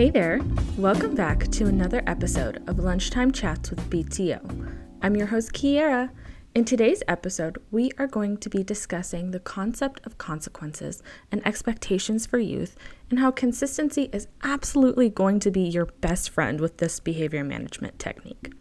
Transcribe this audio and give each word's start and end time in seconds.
Hey 0.00 0.08
there! 0.08 0.40
Welcome 0.78 1.14
back 1.14 1.48
to 1.48 1.66
another 1.66 2.02
episode 2.06 2.66
of 2.66 2.78
Lunchtime 2.78 3.32
Chats 3.32 3.68
with 3.68 3.90
BTO. 3.90 4.74
I'm 5.02 5.14
your 5.14 5.26
host, 5.26 5.52
Kierra. 5.52 6.08
In 6.54 6.64
today's 6.64 7.02
episode, 7.06 7.58
we 7.70 7.90
are 7.98 8.06
going 8.06 8.38
to 8.38 8.48
be 8.48 8.64
discussing 8.64 9.30
the 9.30 9.40
concept 9.40 10.00
of 10.06 10.16
consequences 10.16 11.02
and 11.30 11.46
expectations 11.46 12.24
for 12.24 12.38
youth 12.38 12.78
and 13.10 13.18
how 13.18 13.30
consistency 13.30 14.08
is 14.10 14.26
absolutely 14.42 15.10
going 15.10 15.38
to 15.40 15.50
be 15.50 15.64
your 15.64 15.84
best 15.84 16.30
friend 16.30 16.62
with 16.62 16.78
this 16.78 16.98
behavior 16.98 17.44
management 17.44 17.98
technique. 17.98 18.54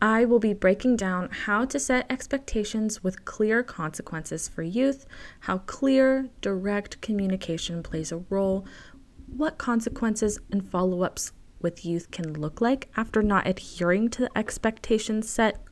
I 0.00 0.24
will 0.24 0.38
be 0.38 0.54
breaking 0.54 0.96
down 0.96 1.30
how 1.30 1.64
to 1.64 1.80
set 1.80 2.06
expectations 2.08 3.02
with 3.02 3.24
clear 3.24 3.64
consequences 3.64 4.48
for 4.48 4.62
youth, 4.62 5.04
how 5.40 5.58
clear, 5.58 6.28
direct 6.40 7.00
communication 7.00 7.82
plays 7.82 8.12
a 8.12 8.24
role, 8.30 8.64
what 9.36 9.58
consequences 9.58 10.38
and 10.50 10.68
follow 10.68 11.02
ups 11.02 11.32
with 11.60 11.84
youth 11.84 12.10
can 12.10 12.32
look 12.34 12.60
like 12.60 12.88
after 12.96 13.22
not 13.22 13.46
adhering 13.46 14.08
to 14.10 14.22
the 14.22 14.38
expectations 14.38 15.28
set, 15.28 15.62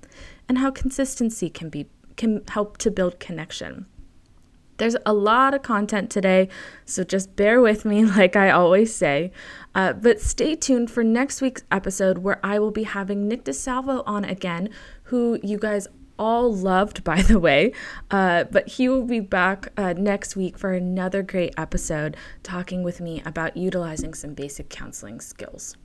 and 0.49 0.59
how 0.59 0.71
consistency 0.71 1.51
can 1.51 1.69
be 1.69 1.87
can 2.17 2.43
help 2.49 2.79
to 2.79 2.91
build 2.91 3.21
connection. 3.21 3.87
There's 4.79 4.97
a 5.05 5.13
lot 5.13 5.55
of 5.55 5.63
content 5.63 6.11
today, 6.11 6.49
so 6.85 7.03
just 7.05 7.35
bear 7.37 7.61
with 7.61 7.85
me, 7.85 8.05
like 8.21 8.37
I 8.37 8.51
always 8.51 8.95
say. 8.95 9.33
Uh, 9.75 9.93
but 9.93 10.21
stay 10.21 10.55
tuned 10.55 10.91
for 10.91 11.05
next 11.05 11.41
week's 11.41 11.65
episode 11.71 12.19
where 12.19 12.41
I 12.45 12.59
will 12.59 12.71
be 12.71 12.85
having 12.85 13.29
Nick 13.29 13.45
DeSalvo 13.45 14.03
on 14.07 14.25
again, 14.25 14.71
who 15.05 15.39
you 15.43 15.59
guys 15.59 15.89
all 16.19 16.53
loved, 16.53 17.05
by 17.05 17.23
the 17.23 17.39
way. 17.39 17.73
Uh, 18.11 18.45
but 18.45 18.69
he 18.69 18.89
will 18.89 19.05
be 19.05 19.21
back 19.21 19.69
uh, 19.77 19.95
next 19.95 20.37
week 20.37 20.59
for 20.59 20.73
another 20.73 21.23
great 21.23 21.55
episode 21.57 22.17
talking 22.43 22.83
with 22.83 23.01
me 23.01 23.23
about 23.25 23.57
utilizing 23.57 24.15
some 24.15 24.35
basic 24.35 24.69
counseling 24.69 25.21
skills. 25.21 25.77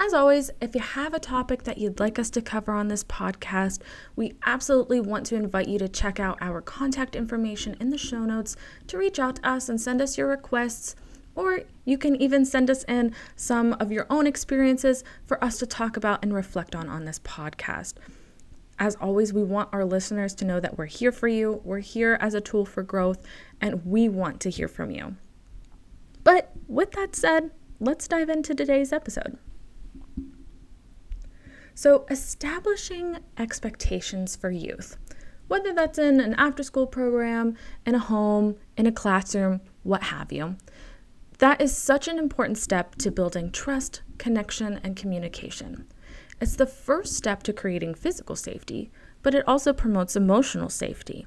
As 0.00 0.14
always, 0.14 0.52
if 0.60 0.76
you 0.76 0.80
have 0.80 1.12
a 1.12 1.18
topic 1.18 1.64
that 1.64 1.78
you'd 1.78 1.98
like 1.98 2.20
us 2.20 2.30
to 2.30 2.40
cover 2.40 2.72
on 2.72 2.86
this 2.86 3.02
podcast, 3.02 3.80
we 4.14 4.34
absolutely 4.46 5.00
want 5.00 5.26
to 5.26 5.34
invite 5.34 5.66
you 5.66 5.76
to 5.80 5.88
check 5.88 6.20
out 6.20 6.38
our 6.40 6.60
contact 6.60 7.16
information 7.16 7.76
in 7.80 7.90
the 7.90 7.98
show 7.98 8.20
notes 8.20 8.54
to 8.86 8.96
reach 8.96 9.18
out 9.18 9.36
to 9.36 9.48
us 9.48 9.68
and 9.68 9.80
send 9.80 10.00
us 10.00 10.16
your 10.16 10.28
requests. 10.28 10.94
Or 11.34 11.62
you 11.84 11.98
can 11.98 12.14
even 12.22 12.44
send 12.44 12.70
us 12.70 12.84
in 12.84 13.12
some 13.34 13.72
of 13.80 13.90
your 13.90 14.06
own 14.08 14.26
experiences 14.26 15.02
for 15.26 15.42
us 15.42 15.58
to 15.58 15.66
talk 15.66 15.96
about 15.96 16.22
and 16.22 16.32
reflect 16.32 16.76
on 16.76 16.88
on 16.88 17.04
this 17.04 17.18
podcast. 17.18 17.94
As 18.78 18.94
always, 19.00 19.32
we 19.32 19.42
want 19.42 19.70
our 19.72 19.84
listeners 19.84 20.34
to 20.36 20.44
know 20.44 20.60
that 20.60 20.78
we're 20.78 20.86
here 20.86 21.10
for 21.10 21.26
you, 21.26 21.60
we're 21.64 21.80
here 21.80 22.16
as 22.20 22.34
a 22.34 22.40
tool 22.40 22.64
for 22.64 22.82
growth, 22.82 23.24
and 23.60 23.84
we 23.84 24.08
want 24.08 24.40
to 24.40 24.50
hear 24.50 24.68
from 24.68 24.90
you. 24.90 25.16
But 26.22 26.52
with 26.68 26.92
that 26.92 27.16
said, 27.16 27.50
let's 27.80 28.06
dive 28.06 28.28
into 28.28 28.54
today's 28.54 28.92
episode. 28.92 29.38
So, 31.74 32.06
establishing 32.10 33.18
expectations 33.36 34.36
for 34.36 34.50
youth, 34.50 34.96
whether 35.48 35.72
that's 35.72 35.98
in 35.98 36.20
an 36.20 36.34
after 36.34 36.62
school 36.62 36.86
program, 36.86 37.56
in 37.86 37.94
a 37.94 38.00
home, 38.00 38.56
in 38.76 38.86
a 38.86 38.92
classroom, 38.92 39.60
what 39.82 40.04
have 40.04 40.32
you, 40.32 40.56
that 41.38 41.60
is 41.60 41.76
such 41.76 42.08
an 42.08 42.18
important 42.18 42.58
step 42.58 42.96
to 42.96 43.10
building 43.10 43.50
trust, 43.52 44.02
connection, 44.18 44.80
and 44.82 44.96
communication. 44.96 45.86
It's 46.40 46.56
the 46.56 46.66
first 46.66 47.14
step 47.14 47.42
to 47.44 47.52
creating 47.52 47.94
physical 47.94 48.36
safety, 48.36 48.90
but 49.22 49.34
it 49.34 49.46
also 49.46 49.72
promotes 49.72 50.16
emotional 50.16 50.68
safety. 50.68 51.26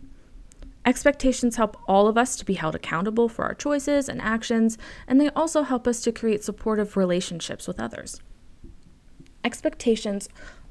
Expectations 0.85 1.57
help 1.57 1.77
all 1.87 2.07
of 2.07 2.17
us 2.17 2.35
to 2.37 2.45
be 2.45 2.55
held 2.55 2.75
accountable 2.75 3.29
for 3.29 3.45
our 3.45 3.53
choices 3.53 4.09
and 4.09 4.21
actions, 4.21 4.77
and 5.07 5.21
they 5.21 5.29
also 5.29 5.63
help 5.63 5.87
us 5.87 6.01
to 6.01 6.11
create 6.11 6.43
supportive 6.43 6.97
relationships 6.97 7.67
with 7.67 7.79
others 7.79 8.21
expectations 9.43 10.29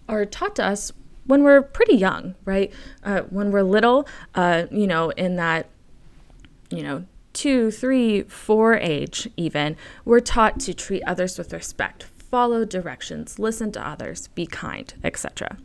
are 0.09 0.25
taught 0.25 0.56
to 0.56 0.65
us 0.65 0.92
when 1.26 1.42
we're 1.42 1.62
pretty 1.62 1.97
young, 1.97 2.34
right? 2.44 2.72
Uh, 3.04 3.20
when 3.22 3.50
we're 3.50 3.62
little, 3.62 4.09
uh, 4.34 4.66
you 4.70 4.86
know, 4.86 5.10
in 5.10 5.36
that, 5.36 5.69
you 6.70 6.82
know, 6.82 7.04
two, 7.32 7.70
three, 7.70 8.22
four 8.22 8.75
age, 8.75 9.28
even, 9.36 9.76
we're 10.04 10.20
taught 10.20 10.59
to 10.60 10.75
treat 10.75 11.03
others 11.06 11.38
with 11.38 11.53
respect, 11.53 12.06
follow 12.30 12.64
directions, 12.64 13.38
listen 13.38 13.72
to 13.72 13.86
others, 13.86 14.28
be 14.28 14.46
kind, 14.46 14.94
etc. 15.02 15.58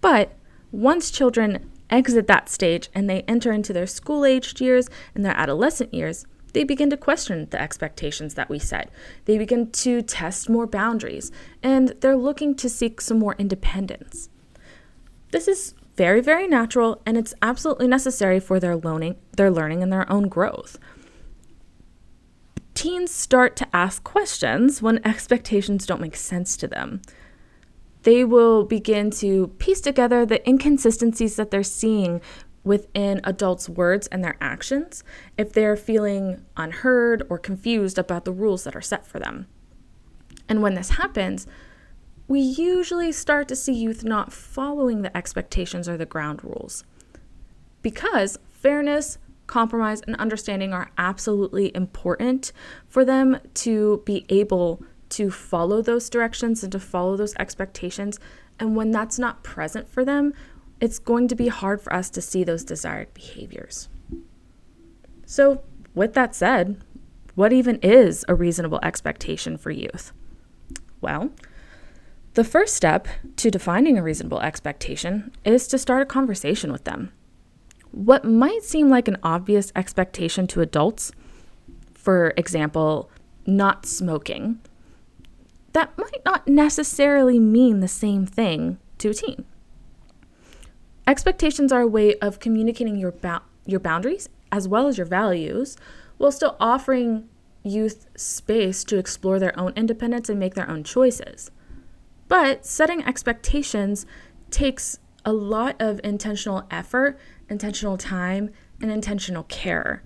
But 0.00 0.32
once 0.72 1.10
children 1.10 1.70
exit 1.90 2.26
that 2.26 2.48
stage 2.48 2.88
and 2.94 3.08
they 3.08 3.22
enter 3.22 3.52
into 3.52 3.72
their 3.72 3.86
school 3.86 4.24
aged 4.24 4.60
years 4.60 4.88
and 5.14 5.24
their 5.24 5.36
adolescent 5.36 5.92
years, 5.92 6.26
they 6.52 6.64
begin 6.64 6.88
to 6.90 6.96
question 6.96 7.48
the 7.50 7.60
expectations 7.60 8.34
that 8.34 8.48
we 8.48 8.58
set. 8.58 8.90
They 9.26 9.36
begin 9.36 9.70
to 9.72 10.00
test 10.00 10.48
more 10.48 10.66
boundaries, 10.66 11.30
and 11.62 11.88
they're 12.00 12.16
looking 12.16 12.54
to 12.54 12.68
seek 12.70 13.00
some 13.02 13.18
more 13.18 13.34
independence. 13.38 14.30
This 15.32 15.48
is 15.48 15.74
very, 15.96 16.22
very 16.22 16.46
natural, 16.46 17.02
and 17.04 17.18
it's 17.18 17.34
absolutely 17.42 17.88
necessary 17.88 18.40
for 18.40 18.58
their 18.58 18.76
learning, 18.76 19.16
their 19.36 19.50
learning 19.50 19.82
and 19.82 19.92
their 19.92 20.10
own 20.10 20.28
growth. 20.28 20.78
Teens 22.76 23.10
start 23.10 23.56
to 23.56 23.66
ask 23.74 24.04
questions 24.04 24.82
when 24.82 25.00
expectations 25.02 25.86
don't 25.86 26.00
make 26.00 26.14
sense 26.14 26.58
to 26.58 26.68
them. 26.68 27.00
They 28.02 28.22
will 28.22 28.64
begin 28.64 29.10
to 29.12 29.48
piece 29.58 29.80
together 29.80 30.26
the 30.26 30.46
inconsistencies 30.46 31.36
that 31.36 31.50
they're 31.50 31.62
seeing 31.62 32.20
within 32.64 33.22
adults' 33.24 33.70
words 33.70 34.08
and 34.08 34.22
their 34.22 34.36
actions 34.42 35.02
if 35.38 35.54
they're 35.54 35.74
feeling 35.74 36.44
unheard 36.54 37.22
or 37.30 37.38
confused 37.38 37.96
about 37.96 38.26
the 38.26 38.32
rules 38.32 38.64
that 38.64 38.76
are 38.76 38.82
set 38.82 39.06
for 39.06 39.18
them. 39.18 39.46
And 40.46 40.60
when 40.60 40.74
this 40.74 40.90
happens, 40.90 41.46
we 42.28 42.40
usually 42.40 43.10
start 43.10 43.48
to 43.48 43.56
see 43.56 43.72
youth 43.72 44.04
not 44.04 44.34
following 44.34 45.00
the 45.00 45.16
expectations 45.16 45.88
or 45.88 45.96
the 45.96 46.04
ground 46.04 46.44
rules. 46.44 46.84
Because 47.80 48.38
fairness, 48.50 49.16
compromise, 49.46 50.00
and 50.02 50.16
understanding 50.16 50.72
are 50.72 50.90
absolutely 50.98 51.74
important 51.74 52.52
for 52.88 53.04
them 53.04 53.38
to 53.54 54.02
be 54.04 54.26
able 54.28 54.82
to 55.10 55.30
follow 55.30 55.82
those 55.82 56.10
directions 56.10 56.62
and 56.62 56.72
to 56.72 56.80
follow 56.80 57.16
those 57.16 57.34
expectations. 57.38 58.18
And 58.58 58.76
when 58.76 58.90
that's 58.90 59.18
not 59.18 59.44
present 59.44 59.88
for 59.88 60.04
them, 60.04 60.32
it's 60.80 60.98
going 60.98 61.28
to 61.28 61.34
be 61.34 61.48
hard 61.48 61.80
for 61.80 61.92
us 61.92 62.10
to 62.10 62.20
see 62.20 62.44
those 62.44 62.64
desired 62.64 63.12
behaviors. 63.14 63.88
So, 65.24 65.62
with 65.94 66.14
that 66.14 66.34
said, 66.34 66.82
what 67.34 67.52
even 67.52 67.78
is 67.82 68.24
a 68.28 68.34
reasonable 68.34 68.80
expectation 68.82 69.56
for 69.56 69.70
youth? 69.70 70.12
Well, 71.00 71.30
the 72.34 72.44
first 72.44 72.74
step 72.74 73.08
to 73.36 73.50
defining 73.50 73.96
a 73.96 74.02
reasonable 74.02 74.40
expectation 74.40 75.32
is 75.44 75.66
to 75.68 75.78
start 75.78 76.02
a 76.02 76.06
conversation 76.06 76.70
with 76.70 76.84
them. 76.84 77.12
What 77.96 78.26
might 78.26 78.62
seem 78.62 78.90
like 78.90 79.08
an 79.08 79.16
obvious 79.22 79.72
expectation 79.74 80.46
to 80.48 80.60
adults, 80.60 81.12
for 81.94 82.34
example, 82.36 83.10
not 83.46 83.86
smoking, 83.86 84.60
that 85.72 85.96
might 85.96 86.22
not 86.22 86.46
necessarily 86.46 87.38
mean 87.38 87.80
the 87.80 87.88
same 87.88 88.26
thing 88.26 88.76
to 88.98 89.08
a 89.08 89.14
teen. 89.14 89.46
Expectations 91.06 91.72
are 91.72 91.80
a 91.80 91.86
way 91.86 92.16
of 92.16 92.38
communicating 92.38 92.96
your 92.96 93.12
ba- 93.12 93.40
your 93.64 93.80
boundaries 93.80 94.28
as 94.52 94.68
well 94.68 94.88
as 94.88 94.98
your 94.98 95.06
values 95.06 95.78
while 96.18 96.30
still 96.30 96.56
offering 96.60 97.26
youth 97.62 98.08
space 98.14 98.84
to 98.84 98.98
explore 98.98 99.38
their 99.38 99.58
own 99.58 99.72
independence 99.74 100.28
and 100.28 100.38
make 100.38 100.52
their 100.54 100.68
own 100.68 100.84
choices. 100.84 101.50
But 102.28 102.66
setting 102.66 103.02
expectations 103.04 104.04
takes 104.50 104.98
a 105.24 105.32
lot 105.32 105.74
of 105.80 106.00
intentional 106.04 106.66
effort, 106.70 107.18
intentional 107.48 107.96
time, 107.96 108.50
and 108.80 108.90
intentional 108.90 109.44
care. 109.44 110.02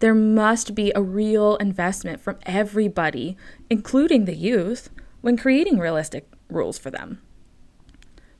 There 0.00 0.14
must 0.14 0.74
be 0.74 0.92
a 0.94 1.02
real 1.02 1.56
investment 1.56 2.20
from 2.20 2.38
everybody, 2.44 3.36
including 3.70 4.24
the 4.24 4.36
youth, 4.36 4.90
when 5.22 5.36
creating 5.36 5.78
realistic 5.78 6.28
rules 6.50 6.78
for 6.78 6.90
them. 6.90 7.20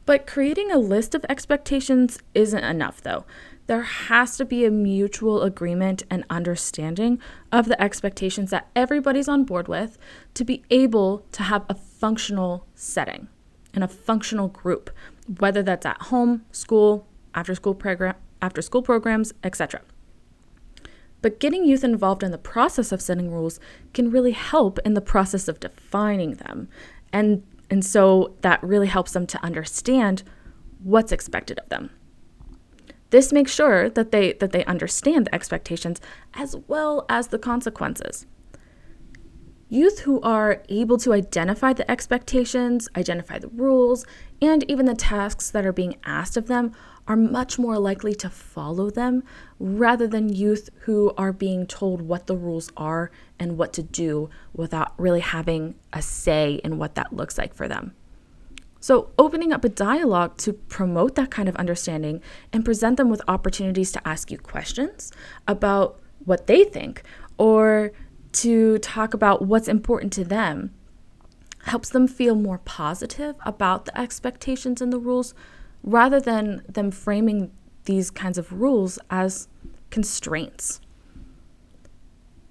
But 0.05 0.27
creating 0.27 0.71
a 0.71 0.79
list 0.79 1.15
of 1.15 1.25
expectations 1.29 2.19
isn't 2.35 2.63
enough, 2.63 3.01
though. 3.01 3.25
There 3.67 3.83
has 3.83 4.37
to 4.37 4.45
be 4.45 4.65
a 4.65 4.71
mutual 4.71 5.43
agreement 5.43 6.05
and 6.09 6.25
understanding 6.31 7.19
of 7.51 7.67
the 7.67 7.81
expectations 7.83 8.51
that 8.51 8.69
everybody's 8.77 9.27
on 9.27 9.45
board 9.45 9.67
with 9.67 9.99
to 10.35 10.45
be 10.45 10.63
able 10.71 11.27
to 11.33 11.43
have 11.43 11.65
a 11.69 11.75
functional 11.75 12.67
setting 12.77 13.27
and 13.75 13.83
a 13.83 13.89
functional 13.89 14.47
group, 14.47 14.91
whether 15.39 15.63
that's 15.63 15.85
at 15.85 16.03
home, 16.03 16.45
school, 16.53 17.09
after 17.35 17.55
school 17.57 17.75
program, 17.75 18.15
after 18.47 18.63
school 18.63 18.83
programs, 18.83 19.33
etc. 19.45 19.83
But 21.21 21.41
getting 21.41 21.65
youth 21.65 21.85
involved 21.85 22.23
in 22.23 22.31
the 22.31 22.39
process 22.39 22.93
of 22.93 23.03
setting 23.03 23.31
rules 23.31 23.59
can 23.93 24.11
really 24.11 24.33
help 24.33 24.79
in 24.85 24.95
the 24.95 25.01
process 25.01 25.49
of 25.49 25.61
defining 25.61 26.35
them 26.35 26.69
and 27.13 27.43
and 27.69 27.85
so 27.85 28.37
that 28.43 28.63
really 28.63 28.87
helps 28.87 29.13
them 29.13 29.27
to 29.27 29.43
understand 29.45 30.23
what's 30.83 31.11
expected 31.11 31.59
of 31.59 31.69
them. 31.69 31.91
This 33.11 33.33
makes 33.33 33.53
sure 33.53 33.89
that 33.91 34.13
they 34.13 34.35
that 34.35 34.53
they 34.53 34.65
understand 34.67 35.27
the 35.27 35.35
expectations 35.35 36.01
as 36.35 36.57
well 36.69 37.07
as 37.09 37.29
the 37.29 37.39
consequences. 37.39 38.27
Youth 39.69 40.01
who 40.01 40.21
are 40.21 40.63
able 40.69 40.97
to 40.99 41.13
identify 41.13 41.73
the 41.73 41.91
expectations, 41.91 42.89
identify 42.97 43.41
the 43.41 43.49
rules, 43.49 44.07
and 44.41 44.69
even 44.71 44.87
the 44.87 44.95
tasks 44.95 45.51
that 45.51 45.67
are 45.67 45.73
being 45.73 45.97
asked 46.05 46.37
of 46.37 46.47
them 46.47 46.73
are 47.09 47.17
much 47.17 47.59
more 47.59 47.79
likely 47.79 48.15
to 48.15 48.29
follow 48.29 48.91
them 48.91 49.23
rather 49.59 50.07
than 50.07 50.29
youth 50.29 50.71
who 50.81 51.13
are 51.17 51.33
being 51.33 51.67
told 51.67 52.03
what 52.03 52.27
the 52.27 52.37
rules 52.37 52.71
are 52.77 53.11
and 53.39 53.57
what 53.57 53.73
to 53.73 53.83
do 53.83 54.29
without 54.53 54.93
really 54.99 55.21
having 55.21 55.75
a 55.93 56.03
say 56.03 56.61
in 56.65 56.79
what 56.79 56.95
that 56.95 57.13
looks 57.13 57.39
like 57.39 57.55
for 57.55 57.69
them. 57.69 57.95
So, 58.81 59.11
opening 59.19 59.53
up 59.53 59.65
a 59.65 59.69
dialogue 59.69 60.37
to 60.39 60.53
promote 60.53 61.15
that 61.17 61.31
kind 61.31 61.49
of 61.49 61.57
understanding 61.57 62.23
and 62.53 62.65
present 62.65 62.99
them 62.99 63.09
with 63.09 63.23
opportunities 63.27 63.91
to 63.93 64.07
ask 64.07 64.31
you 64.31 64.39
questions 64.39 65.11
about 65.49 66.01
what 66.25 66.47
they 66.47 66.65
think 66.65 67.03
or 67.39 67.93
to 68.33 68.79
talk 68.79 69.15
about 69.15 69.43
what's 69.43 69.67
important 69.67 70.13
to 70.13 70.25
them 70.25 70.73
helps 71.65 71.89
them 71.89 72.07
feel 72.07 72.37
more 72.37 72.59
positive 72.59 73.35
about 73.45 73.87
the 73.87 73.99
expectations 73.99 74.81
and 74.81 74.93
the 74.93 74.99
rules 74.99 75.35
rather 75.87 76.21
than 76.21 76.63
them 76.69 76.91
framing 76.91 77.53
these 77.85 78.11
kinds 78.11 78.37
of 78.37 78.53
rules 78.53 78.99
as 79.09 79.49
constraints. 79.89 80.81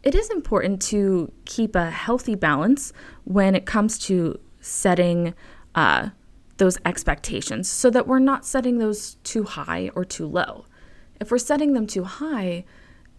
It 0.01 0.15
is 0.15 0.29
important 0.29 0.81
to 0.83 1.31
keep 1.45 1.75
a 1.75 1.91
healthy 1.91 2.35
balance 2.35 2.93
when 3.25 3.53
it 3.53 3.65
comes 3.65 3.99
to 3.99 4.39
setting 4.61 5.33
uh, 5.75 6.09
those 6.57 6.77
expectations 6.85 7.69
so 7.69 7.89
that 7.89 8.07
we're 8.07 8.19
not 8.19 8.45
setting 8.45 8.77
those 8.77 9.15
too 9.23 9.43
high 9.43 9.91
or 9.93 10.05
too 10.05 10.25
low. 10.25 10.65
If 11.19 11.31
we're 11.31 11.37
setting 11.37 11.73
them 11.73 11.87
too 11.87 12.03
high, 12.03 12.65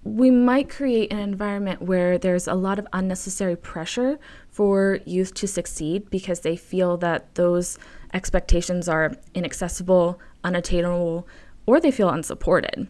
we 0.06 0.30
might 0.30 0.70
create 0.70 1.12
an 1.12 1.18
environment 1.18 1.82
where 1.82 2.16
there's 2.16 2.46
a 2.46 2.54
lot 2.54 2.78
of 2.78 2.86
unnecessary 2.92 3.56
pressure 3.56 4.18
for 4.48 5.00
youth 5.04 5.34
to 5.34 5.48
succeed 5.48 6.08
because 6.10 6.40
they 6.40 6.56
feel 6.56 6.96
that 6.98 7.34
those 7.34 7.76
expectations 8.14 8.88
are 8.88 9.16
inaccessible, 9.34 10.20
unattainable, 10.44 11.26
or 11.66 11.80
they 11.80 11.90
feel 11.90 12.08
unsupported. 12.08 12.86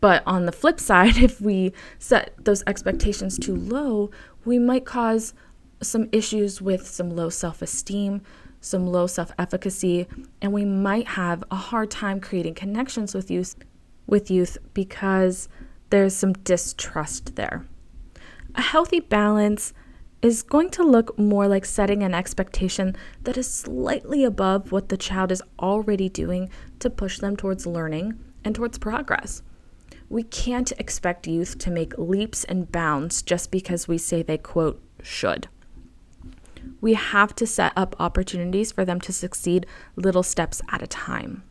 But 0.00 0.22
on 0.26 0.46
the 0.46 0.52
flip 0.52 0.78
side, 0.90 1.16
if 1.16 1.40
we 1.40 1.72
set 1.98 2.34
those 2.38 2.62
expectations 2.68 3.36
too 3.36 3.56
low, 3.56 4.12
we 4.44 4.60
might 4.60 4.84
cause 4.84 5.34
some 5.82 6.08
issues 6.12 6.62
with 6.62 6.86
some 6.86 7.10
low 7.10 7.30
self 7.30 7.60
esteem, 7.62 8.22
some 8.60 8.86
low 8.86 9.08
self 9.08 9.32
efficacy, 9.40 10.06
and 10.40 10.52
we 10.52 10.64
might 10.64 11.08
have 11.08 11.42
a 11.50 11.56
hard 11.56 11.90
time 11.90 12.20
creating 12.20 12.54
connections 12.54 13.12
with 13.12 13.28
youth 13.28 13.56
with 14.06 14.30
youth 14.30 14.58
because 14.72 15.48
there's 15.90 16.14
some 16.14 16.32
distrust 16.32 17.36
there. 17.36 17.66
A 18.54 18.62
healthy 18.62 19.00
balance 19.00 19.72
is 20.22 20.42
going 20.42 20.70
to 20.70 20.82
look 20.82 21.18
more 21.18 21.46
like 21.46 21.66
setting 21.66 22.02
an 22.02 22.14
expectation 22.14 22.96
that 23.24 23.36
is 23.36 23.52
slightly 23.52 24.24
above 24.24 24.72
what 24.72 24.88
the 24.88 24.96
child 24.96 25.30
is 25.30 25.42
already 25.58 26.08
doing 26.08 26.48
to 26.78 26.88
push 26.88 27.18
them 27.18 27.36
towards 27.36 27.66
learning 27.66 28.18
and 28.42 28.54
towards 28.54 28.78
progress. 28.78 29.42
We 30.08 30.22
can't 30.22 30.72
expect 30.78 31.26
youth 31.26 31.58
to 31.58 31.70
make 31.70 31.98
leaps 31.98 32.44
and 32.44 32.70
bounds 32.70 33.20
just 33.22 33.50
because 33.50 33.86
we 33.88 33.98
say 33.98 34.22
they, 34.22 34.38
quote, 34.38 34.82
should. 35.02 35.48
We 36.80 36.94
have 36.94 37.34
to 37.36 37.46
set 37.46 37.72
up 37.76 37.96
opportunities 37.98 38.72
for 38.72 38.84
them 38.84 39.00
to 39.02 39.12
succeed 39.12 39.66
little 39.96 40.22
steps 40.22 40.62
at 40.70 40.82
a 40.82 40.86
time. 40.86 41.42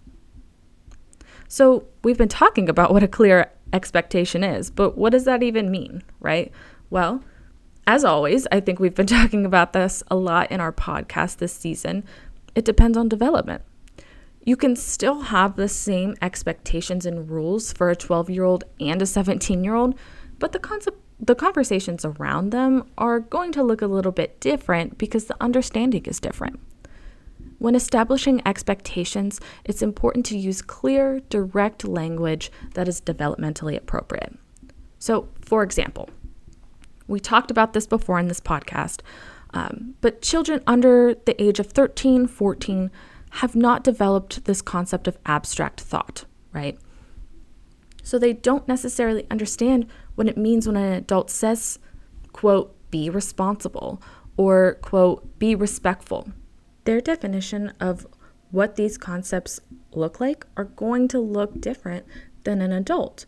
So, 1.48 1.86
we've 2.04 2.18
been 2.18 2.30
talking 2.30 2.70
about 2.70 2.92
what 2.92 3.04
a 3.04 3.08
clear 3.08 3.52
expectation 3.72 4.44
is, 4.44 4.70
but 4.70 4.98
what 4.98 5.12
does 5.12 5.26
that 5.26 5.44
even 5.44 5.72
mean, 5.72 6.04
right? 6.20 6.52
Well, 6.90 7.24
as 7.86 8.06
always, 8.06 8.48
I 8.52 8.60
think 8.60 8.80
we've 8.80 8.96
been 8.96 9.08
talking 9.20 9.46
about 9.46 9.74
this 9.74 10.04
a 10.10 10.16
lot 10.16 10.52
in 10.52 10.62
our 10.62 10.72
podcast 10.72 11.38
this 11.38 11.54
season. 11.54 12.04
It 12.56 12.66
depends 12.66 12.98
on 12.98 13.10
development. 13.10 13.64
You 14.46 14.58
can 14.58 14.76
still 14.76 15.22
have 15.22 15.56
the 15.56 15.70
same 15.70 16.16
expectations 16.22 17.06
and 17.06 17.30
rules 17.30 17.72
for 17.72 17.90
a 17.90 17.96
12 17.96 18.30
year 18.30 18.44
old 18.44 18.66
and 18.80 19.02
a 19.02 19.06
17 19.06 19.64
year 19.64 19.76
old, 19.76 19.96
but 20.40 20.52
the 20.52 20.60
concept 20.60 21.00
the 21.20 21.36
conversations 21.36 22.04
around 22.04 22.50
them 22.50 22.84
are 22.98 23.22
going 23.22 23.54
to 23.54 23.64
look 23.64 23.82
a 23.82 23.88
little 23.88 24.12
bit 24.12 24.42
different 24.42 24.98
because 24.98 25.26
the 25.26 25.38
understanding 25.40 26.04
is 26.06 26.20
different. 26.20 26.60
When 27.64 27.76
establishing 27.76 28.42
expectations, 28.46 29.40
it's 29.64 29.82
important 29.82 30.26
to 30.26 30.38
use 30.38 30.62
clear, 30.62 31.22
direct 31.30 31.88
language 31.88 32.52
that 32.74 32.90
is 32.90 33.00
developmentally 33.00 33.78
appropriate. 33.78 34.38
So, 35.00 35.30
for 35.40 35.64
example, 35.64 36.10
we 37.08 37.22
talked 37.22 37.50
about 37.50 37.72
this 37.72 37.88
before 37.88 38.20
in 38.20 38.28
this 38.28 38.42
podcast, 38.42 39.00
um, 39.54 39.96
but 40.02 40.22
children 40.22 40.62
under 40.68 41.14
the 41.14 41.42
age 41.42 41.58
of 41.58 41.68
13, 41.68 42.28
14 42.28 42.92
have 43.30 43.56
not 43.56 43.82
developed 43.82 44.44
this 44.44 44.62
concept 44.62 45.08
of 45.08 45.18
abstract 45.26 45.80
thought, 45.80 46.26
right? 46.52 46.78
So 48.04 48.20
they 48.20 48.34
don't 48.34 48.68
necessarily 48.68 49.26
understand 49.32 49.88
what 50.16 50.28
it 50.28 50.36
means 50.36 50.68
when 50.68 50.76
an 50.76 50.92
adult 50.92 51.30
says, 51.30 51.80
quote, 52.34 52.76
be 52.92 53.10
responsible 53.10 54.02
or, 54.36 54.80
quote, 54.82 55.40
be 55.40 55.56
respectful. 55.56 56.28
Their 56.86 57.02
definition 57.02 57.74
of 57.80 58.06
what 58.52 58.76
these 58.76 58.98
concepts 58.98 59.60
look 59.92 60.20
like 60.20 60.46
are 60.58 60.66
going 60.66 61.08
to 61.10 61.20
look 61.20 61.60
different 61.60 62.06
than 62.44 62.62
an 62.62 62.72
adult. 62.72 63.26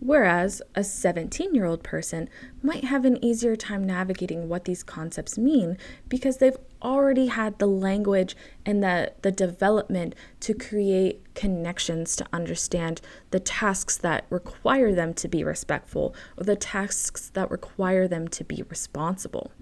Whereas 0.00 0.60
a 0.74 0.84
17 0.84 1.54
year 1.54 1.64
old 1.64 1.82
person 1.82 2.28
might 2.62 2.84
have 2.84 3.04
an 3.04 3.24
easier 3.24 3.56
time 3.56 3.84
navigating 3.84 4.48
what 4.48 4.64
these 4.64 4.82
concepts 4.82 5.38
mean 5.38 5.78
because 6.08 6.38
they've 6.38 6.56
already 6.82 7.28
had 7.28 7.58
the 7.58 7.66
language 7.66 8.36
and 8.66 8.82
the, 8.82 9.12
the 9.22 9.32
development 9.32 10.14
to 10.40 10.52
create 10.52 11.34
connections 11.34 12.16
to 12.16 12.26
understand 12.32 13.00
the 13.30 13.40
tasks 13.40 13.96
that 13.96 14.26
require 14.28 14.92
them 14.92 15.14
to 15.14 15.28
be 15.28 15.42
respectful 15.42 16.14
or 16.36 16.44
the 16.44 16.56
tasks 16.56 17.30
that 17.30 17.50
require 17.50 18.06
them 18.06 18.28
to 18.28 18.44
be 18.44 18.62
responsible. 18.68 19.52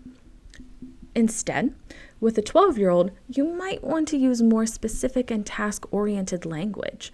Instead, 1.15 1.75
with 2.23 2.39
a 2.39 2.43
12 2.43 2.79
year 2.79 2.89
old, 2.89 3.11
you 3.29 3.45
might 3.45 3.83
want 3.83 4.07
to 4.07 4.17
use 4.17 4.41
more 4.41 4.65
specific 4.65 5.29
and 5.29 5.45
task 5.45 5.93
oriented 5.93 6.47
language. 6.47 7.13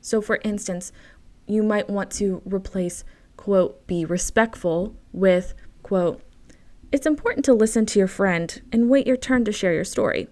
So, 0.00 0.22
for 0.22 0.40
instance, 0.42 0.92
you 1.46 1.62
might 1.62 1.90
want 1.90 2.10
to 2.12 2.40
replace, 2.46 3.04
quote, 3.36 3.86
be 3.86 4.06
respectful 4.06 4.96
with, 5.12 5.52
quote, 5.82 6.22
it's 6.90 7.06
important 7.06 7.44
to 7.44 7.52
listen 7.52 7.84
to 7.86 7.98
your 7.98 8.08
friend 8.08 8.62
and 8.72 8.88
wait 8.88 9.06
your 9.06 9.18
turn 9.18 9.44
to 9.44 9.52
share 9.52 9.74
your 9.74 9.84
story. 9.84 10.26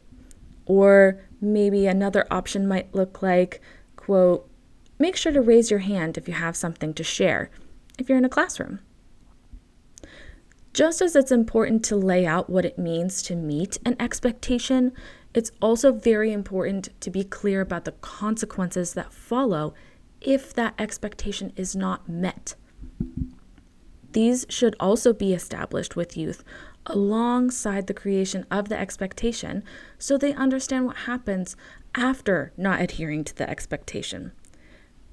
Or 0.64 1.20
maybe 1.38 1.86
another 1.86 2.26
option 2.30 2.66
might 2.66 2.94
look 2.94 3.20
like, 3.20 3.60
quote, 3.96 4.48
make 4.98 5.16
sure 5.16 5.32
to 5.32 5.42
raise 5.42 5.70
your 5.70 5.80
hand 5.80 6.16
if 6.16 6.26
you 6.26 6.32
have 6.32 6.56
something 6.56 6.94
to 6.94 7.04
share 7.04 7.50
if 7.98 8.08
you're 8.08 8.16
in 8.16 8.24
a 8.24 8.30
classroom. 8.30 8.80
Just 10.78 11.02
as 11.02 11.16
it's 11.16 11.32
important 11.32 11.84
to 11.86 11.96
lay 11.96 12.24
out 12.24 12.48
what 12.48 12.64
it 12.64 12.78
means 12.78 13.20
to 13.22 13.34
meet 13.34 13.78
an 13.84 13.96
expectation, 13.98 14.92
it's 15.34 15.50
also 15.60 15.90
very 15.90 16.32
important 16.32 16.90
to 17.00 17.10
be 17.10 17.24
clear 17.24 17.60
about 17.60 17.84
the 17.84 17.96
consequences 18.00 18.94
that 18.94 19.12
follow 19.12 19.74
if 20.20 20.54
that 20.54 20.74
expectation 20.78 21.52
is 21.56 21.74
not 21.74 22.08
met. 22.08 22.54
These 24.12 24.46
should 24.48 24.76
also 24.78 25.12
be 25.12 25.34
established 25.34 25.96
with 25.96 26.16
youth 26.16 26.44
alongside 26.86 27.88
the 27.88 27.92
creation 27.92 28.46
of 28.48 28.68
the 28.68 28.78
expectation 28.78 29.64
so 29.98 30.16
they 30.16 30.32
understand 30.32 30.86
what 30.86 31.08
happens 31.08 31.56
after 31.96 32.52
not 32.56 32.80
adhering 32.80 33.24
to 33.24 33.34
the 33.34 33.50
expectation. 33.50 34.30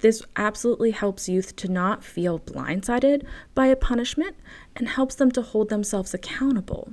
This 0.06 0.22
absolutely 0.36 0.92
helps 0.92 1.28
youth 1.28 1.56
to 1.56 1.66
not 1.66 2.04
feel 2.04 2.38
blindsided 2.38 3.26
by 3.56 3.66
a 3.66 3.74
punishment 3.74 4.36
and 4.76 4.86
helps 4.88 5.16
them 5.16 5.32
to 5.32 5.42
hold 5.42 5.68
themselves 5.68 6.14
accountable. 6.14 6.92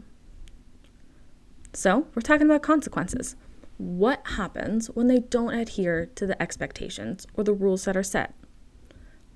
So, 1.74 2.08
we're 2.16 2.24
talking 2.24 2.48
about 2.48 2.64
consequences. 2.64 3.36
What 3.78 4.26
happens 4.30 4.88
when 4.88 5.06
they 5.06 5.20
don't 5.20 5.54
adhere 5.54 6.08
to 6.16 6.26
the 6.26 6.42
expectations 6.42 7.28
or 7.36 7.44
the 7.44 7.54
rules 7.54 7.86
that 7.86 7.96
are 7.96 8.02
set? 8.02 8.34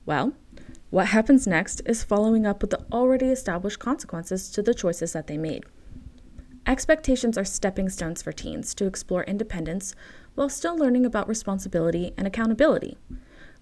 Well, 0.08 0.34
what 0.90 1.10
happens 1.10 1.46
next 1.46 1.84
is 1.86 2.04
following 2.04 2.48
up 2.48 2.64
with 2.64 2.72
the 2.72 2.84
already 2.92 3.28
established 3.28 3.78
consequences 3.78 4.50
to 4.54 4.64
the 4.64 4.74
choices 4.74 5.14
that 5.14 5.28
they 5.28 5.38
made. 5.38 5.66
Expectations 6.66 7.38
are 7.38 7.46
stepping 7.46 7.90
stones 7.90 8.24
for 8.24 8.32
teens 8.32 8.74
to 8.74 8.88
explore 8.88 9.24
independence 9.26 9.94
while 10.34 10.50
still 10.50 10.76
learning 10.76 11.06
about 11.06 11.28
responsibility 11.28 12.12
and 12.18 12.26
accountability. 12.26 12.98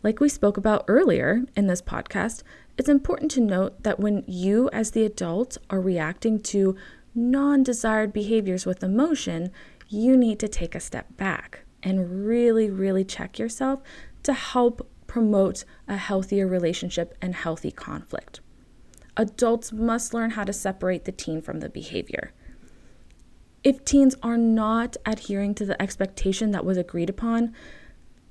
Like 0.05 0.19
we 0.19 0.29
spoke 0.29 0.55
about 0.55 0.85
earlier 0.87 1.45
in 1.55 1.65
this 1.65 1.81
podcast, 1.81 2.43
it's 2.77 2.87
important 2.87 3.31
to 3.31 3.41
note 3.41 3.81
that 3.81 3.99
when 3.99 4.23
you, 4.27 4.69
as 4.71 4.91
the 4.91 5.03
adult, 5.03 5.57
are 5.71 5.81
reacting 5.81 6.39
to 6.41 6.75
non 7.15 7.63
desired 7.63 8.13
behaviors 8.13 8.67
with 8.67 8.83
emotion, 8.83 9.49
you 9.89 10.15
need 10.15 10.37
to 10.41 10.47
take 10.47 10.75
a 10.75 10.79
step 10.79 11.17
back 11.17 11.65
and 11.81 12.23
really, 12.23 12.69
really 12.69 13.03
check 13.03 13.39
yourself 13.39 13.81
to 14.21 14.33
help 14.33 14.87
promote 15.07 15.65
a 15.87 15.97
healthier 15.97 16.45
relationship 16.45 17.17
and 17.19 17.33
healthy 17.33 17.71
conflict. 17.71 18.41
adults 19.17 19.71
must 19.71 20.13
learn 20.13 20.31
how 20.31 20.43
to 20.43 20.53
separate 20.53 21.05
the 21.05 21.11
teen 21.11 21.41
from 21.41 21.61
the 21.61 21.69
behavior. 21.69 22.31
If 23.63 23.83
teens 23.83 24.13
are 24.21 24.37
not 24.37 24.97
adhering 25.03 25.55
to 25.55 25.65
the 25.65 25.81
expectation 25.81 26.51
that 26.51 26.63
was 26.63 26.77
agreed 26.77 27.09
upon, 27.09 27.55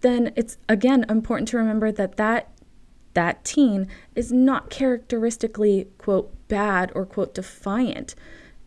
then 0.04 0.32
it's 0.36 0.58
again 0.68 1.04
important 1.08 1.48
to 1.48 1.56
remember 1.56 1.90
that 1.90 2.16
that 2.16 2.50
that 3.14 3.44
teen 3.44 3.88
is 4.14 4.32
not 4.32 4.70
characteristically 4.70 5.88
quote 5.98 6.32
bad 6.48 6.92
or 6.94 7.06
quote 7.06 7.34
defiant. 7.34 8.14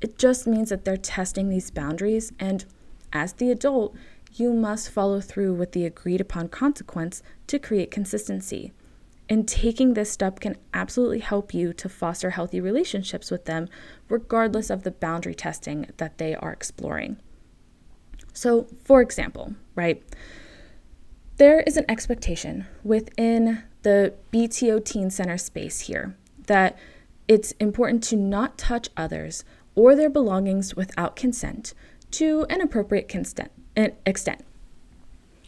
It 0.01 0.17
just 0.17 0.47
means 0.47 0.69
that 0.69 0.85
they're 0.85 0.97
testing 0.97 1.49
these 1.49 1.69
boundaries 1.69 2.31
and 2.39 2.65
as 3.13 3.33
the 3.33 3.51
adult, 3.51 3.95
you 4.33 4.53
must 4.53 4.89
follow 4.89 5.21
through 5.21 5.53
with 5.53 5.71
the 5.71 5.85
agreed 5.85 6.21
upon 6.21 6.49
consequence 6.49 7.23
to 7.47 7.59
create 7.59 7.91
consistency. 7.91 8.73
And 9.29 9.47
taking 9.47 9.93
this 9.93 10.11
step 10.11 10.39
can 10.39 10.55
absolutely 10.73 11.19
help 11.19 11.53
you 11.53 11.73
to 11.73 11.89
foster 11.89 12.31
healthy 12.31 12.61
relationships 12.61 13.29
with 13.29 13.45
them, 13.45 13.67
regardless 14.09 14.69
of 14.69 14.83
the 14.83 14.91
boundary 14.91 15.35
testing 15.35 15.87
that 15.97 16.17
they 16.17 16.35
are 16.35 16.53
exploring. 16.53 17.17
So, 18.33 18.67
for 18.83 19.01
example, 19.01 19.55
right, 19.75 20.01
there 21.37 21.61
is 21.61 21.77
an 21.77 21.85
expectation 21.87 22.65
within 22.83 23.63
the 23.83 24.13
BTO 24.33 24.83
Teen 24.83 25.09
Center 25.09 25.37
space 25.37 25.81
here 25.81 26.17
that 26.47 26.77
it's 27.27 27.51
important 27.53 28.03
to 28.05 28.15
not 28.15 28.57
touch 28.57 28.89
others 28.97 29.43
or 29.75 29.95
their 29.95 30.09
belongings 30.09 30.75
without 30.75 31.15
consent 31.15 31.73
to 32.09 32.45
an 32.49 32.61
appropriate 32.61 33.07
consent, 33.07 33.51
extent. 34.05 34.43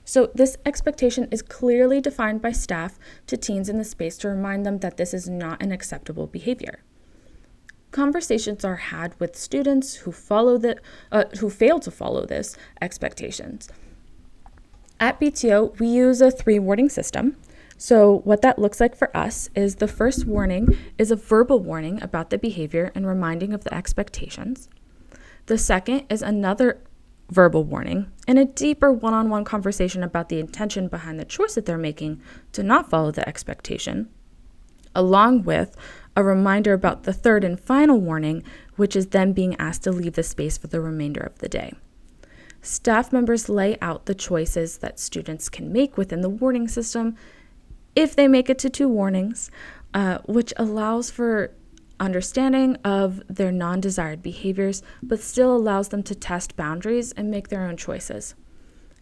So, 0.05 0.31
this 0.33 0.57
expectation 0.65 1.27
is 1.31 1.41
clearly 1.41 2.01
defined 2.01 2.41
by 2.41 2.51
staff 2.51 2.99
to 3.27 3.37
teens 3.37 3.69
in 3.69 3.77
the 3.77 3.83
space 3.83 4.17
to 4.19 4.29
remind 4.29 4.65
them 4.65 4.79
that 4.79 4.97
this 4.97 5.13
is 5.13 5.29
not 5.29 5.61
an 5.61 5.71
acceptable 5.71 6.27
behavior. 6.27 6.83
Conversations 7.91 8.65
are 8.65 8.75
had 8.75 9.19
with 9.19 9.35
students 9.35 9.95
who 9.95 10.11
follow 10.11 10.57
the, 10.57 10.79
uh, 11.11 11.25
who 11.39 11.49
fail 11.49 11.79
to 11.79 11.91
follow 11.91 12.25
this 12.25 12.57
expectations. 12.81 13.69
At 14.99 15.19
BTO, 15.19 15.79
we 15.79 15.87
use 15.87 16.21
a 16.21 16.29
three 16.29 16.59
warning 16.59 16.89
system. 16.89 17.37
So, 17.77 18.19
what 18.25 18.41
that 18.41 18.59
looks 18.59 18.81
like 18.81 18.95
for 18.95 19.15
us 19.15 19.49
is 19.55 19.75
the 19.75 19.87
first 19.87 20.25
warning 20.25 20.77
is 20.97 21.11
a 21.11 21.15
verbal 21.15 21.61
warning 21.61 22.01
about 22.03 22.29
the 22.29 22.37
behavior 22.37 22.91
and 22.93 23.07
reminding 23.07 23.53
of 23.53 23.63
the 23.63 23.73
expectations. 23.73 24.67
The 25.45 25.57
second 25.57 26.05
is 26.09 26.21
another 26.21 26.81
verbal 27.31 27.63
warning, 27.63 28.11
and 28.27 28.37
a 28.37 28.43
deeper 28.43 28.91
one 28.91 29.13
on 29.13 29.29
one 29.29 29.45
conversation 29.45 30.03
about 30.03 30.27
the 30.27 30.39
intention 30.39 30.89
behind 30.89 31.19
the 31.19 31.25
choice 31.25 31.55
that 31.55 31.65
they're 31.65 31.77
making 31.77 32.21
to 32.51 32.63
not 32.63 32.89
follow 32.89 33.11
the 33.11 33.27
expectation, 33.27 34.09
along 34.93 35.43
with 35.43 35.77
a 36.17 36.23
reminder 36.23 36.73
about 36.73 37.03
the 37.03 37.13
third 37.13 37.45
and 37.45 37.59
final 37.59 38.01
warning, 38.01 38.43
which 38.75 38.95
is 38.95 39.07
them 39.07 39.31
being 39.31 39.55
asked 39.55 39.83
to 39.83 39.91
leave 39.91 40.13
the 40.13 40.23
space 40.23 40.57
for 40.57 40.67
the 40.67 40.81
remainder 40.81 41.21
of 41.21 41.39
the 41.39 41.47
day. 41.47 41.73
Staff 42.61 43.13
members 43.13 43.47
lay 43.47 43.77
out 43.81 44.05
the 44.05 44.15
choices 44.15 44.79
that 44.79 44.99
students 44.99 45.49
can 45.49 45.71
make 45.71 45.97
within 45.97 46.21
the 46.21 46.29
warning 46.29 46.67
system 46.67 47.15
if 47.95 48.15
they 48.15 48.27
make 48.27 48.49
it 48.49 48.59
to 48.59 48.69
two 48.69 48.87
warnings, 48.87 49.49
uh, 49.93 50.19
which 50.25 50.53
allows 50.57 51.09
for 51.09 51.51
understanding 51.99 52.75
of 52.83 53.21
their 53.27 53.51
non 53.51 53.79
desired 53.79 54.21
behaviors, 54.21 54.81
but 55.01 55.19
still 55.19 55.55
allows 55.55 55.89
them 55.89 56.03
to 56.03 56.15
test 56.15 56.55
boundaries 56.55 57.11
and 57.13 57.31
make 57.31 57.49
their 57.49 57.65
own 57.65 57.77
choices. 57.77 58.35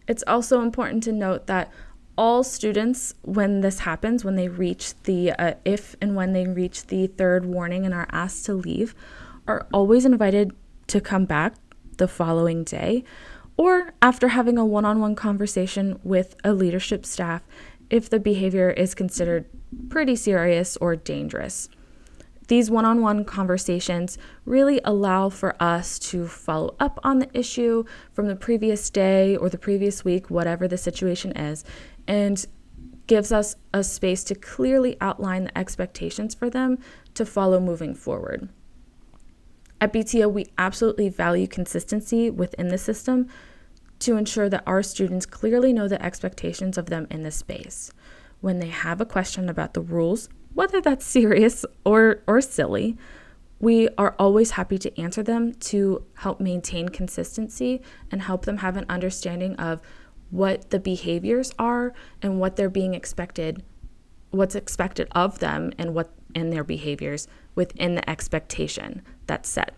It's 0.06 0.24
also 0.26 0.62
important 0.62 1.02
to 1.04 1.12
note 1.12 1.46
that 1.46 1.72
all 2.16 2.42
students, 2.42 3.14
when 3.22 3.60
this 3.60 3.80
happens, 3.80 4.24
when 4.24 4.34
they 4.34 4.48
reach 4.48 5.00
the, 5.02 5.32
uh, 5.32 5.54
if 5.64 5.94
and 6.00 6.16
when 6.16 6.32
they 6.32 6.46
reach 6.46 6.86
the 6.86 7.06
third 7.06 7.44
warning 7.44 7.84
and 7.84 7.94
are 7.94 8.08
asked 8.10 8.44
to 8.46 8.54
leave, 8.54 8.94
are 9.46 9.66
always 9.72 10.04
invited 10.04 10.52
to 10.88 11.00
come 11.00 11.26
back 11.26 11.54
the 11.98 12.08
following 12.08 12.64
day 12.64 13.04
or 13.58 13.92
after 14.00 14.28
having 14.28 14.56
a 14.56 14.64
one 14.64 14.86
on 14.86 15.00
one 15.00 15.14
conversation 15.14 15.98
with 16.02 16.36
a 16.44 16.54
leadership 16.54 17.04
staff 17.04 17.42
if 17.90 18.08
the 18.08 18.20
behavior 18.20 18.70
is 18.70 18.94
considered 18.94 19.44
pretty 19.90 20.16
serious 20.16 20.76
or 20.78 20.96
dangerous. 20.96 21.68
These 22.46 22.70
one 22.70 22.86
on 22.86 23.02
one 23.02 23.26
conversations 23.26 24.16
really 24.46 24.80
allow 24.84 25.28
for 25.28 25.60
us 25.62 25.98
to 25.98 26.26
follow 26.26 26.74
up 26.80 26.98
on 27.04 27.18
the 27.18 27.28
issue 27.38 27.84
from 28.12 28.28
the 28.28 28.36
previous 28.36 28.88
day 28.88 29.36
or 29.36 29.50
the 29.50 29.58
previous 29.58 30.02
week, 30.02 30.30
whatever 30.30 30.66
the 30.66 30.78
situation 30.78 31.32
is, 31.32 31.62
and 32.06 32.46
gives 33.06 33.32
us 33.32 33.56
a 33.74 33.84
space 33.84 34.24
to 34.24 34.34
clearly 34.34 34.96
outline 35.00 35.44
the 35.44 35.58
expectations 35.58 36.34
for 36.34 36.48
them 36.48 36.78
to 37.14 37.26
follow 37.26 37.60
moving 37.60 37.94
forward. 37.94 38.48
At 39.80 39.92
BTO, 39.92 40.32
we 40.32 40.46
absolutely 40.58 41.08
value 41.08 41.46
consistency 41.46 42.30
within 42.30 42.68
the 42.68 42.78
system 42.78 43.28
to 44.00 44.16
ensure 44.16 44.48
that 44.48 44.64
our 44.66 44.82
students 44.82 45.26
clearly 45.26 45.72
know 45.72 45.88
the 45.88 46.02
expectations 46.04 46.78
of 46.78 46.86
them 46.86 47.06
in 47.10 47.22
the 47.22 47.30
space. 47.30 47.92
When 48.40 48.58
they 48.58 48.68
have 48.68 49.00
a 49.00 49.06
question 49.06 49.48
about 49.48 49.74
the 49.74 49.80
rules, 49.80 50.28
whether 50.54 50.80
that's 50.80 51.06
serious 51.18 51.64
or, 51.84 52.22
or 52.26 52.40
silly, 52.40 52.96
we 53.60 53.88
are 53.98 54.14
always 54.18 54.52
happy 54.52 54.78
to 54.78 55.00
answer 55.00 55.22
them 55.22 55.52
to 55.54 56.04
help 56.14 56.40
maintain 56.40 56.88
consistency 56.88 57.82
and 58.10 58.22
help 58.22 58.44
them 58.44 58.58
have 58.58 58.76
an 58.76 58.86
understanding 58.88 59.56
of 59.56 59.80
what 60.30 60.70
the 60.70 60.78
behaviors 60.78 61.52
are 61.58 61.92
and 62.22 62.38
what 62.38 62.56
they're 62.56 62.70
being 62.70 62.94
expected, 62.94 63.64
what's 64.30 64.54
expected 64.54 65.08
of 65.12 65.40
them 65.40 65.72
and 65.78 65.94
what 65.94 66.12
in 66.34 66.50
their 66.50 66.64
behaviors 66.64 67.26
within 67.54 67.94
the 67.94 68.08
expectation 68.08 69.02
that's 69.26 69.48
set. 69.48 69.74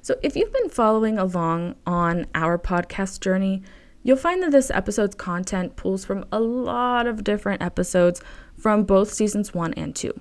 So, 0.00 0.16
if 0.22 0.36
you've 0.36 0.52
been 0.52 0.70
following 0.70 1.18
along 1.18 1.74
on 1.86 2.26
our 2.34 2.58
podcast 2.58 3.20
journey, 3.20 3.62
you'll 4.02 4.16
find 4.16 4.42
that 4.42 4.52
this 4.52 4.70
episode's 4.70 5.16
content 5.16 5.76
pulls 5.76 6.04
from 6.04 6.24
a 6.30 6.40
lot 6.40 7.06
of 7.06 7.24
different 7.24 7.62
episodes 7.62 8.22
from 8.56 8.84
both 8.84 9.12
seasons 9.12 9.52
one 9.52 9.74
and 9.74 9.94
two. 9.94 10.18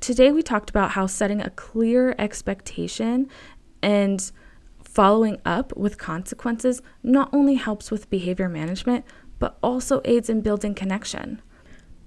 Today, 0.00 0.32
we 0.32 0.42
talked 0.42 0.70
about 0.70 0.92
how 0.92 1.06
setting 1.06 1.42
a 1.42 1.50
clear 1.50 2.14
expectation 2.18 3.28
and 3.82 4.30
following 4.82 5.38
up 5.44 5.76
with 5.76 5.98
consequences 5.98 6.80
not 7.02 7.28
only 7.32 7.54
helps 7.54 7.90
with 7.90 8.10
behavior 8.10 8.48
management, 8.48 9.04
but 9.38 9.58
also 9.62 10.00
aids 10.04 10.30
in 10.30 10.40
building 10.40 10.74
connection. 10.74 11.42